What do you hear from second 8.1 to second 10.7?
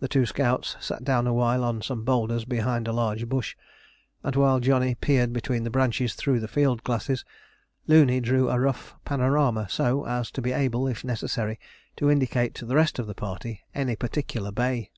drew a rough panorama so as to be